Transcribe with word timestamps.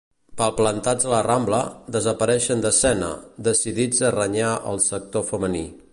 Palplantats 0.41 1.05
a 1.09 1.11
la 1.11 1.19
Rambla, 1.27 1.59
desapareixen 1.97 2.65
d'escena, 2.65 3.11
decidits 3.49 4.03
a 4.09 4.13
renyar 4.19 4.53
el 4.73 4.83
sector 4.91 5.29
femení. 5.33 5.67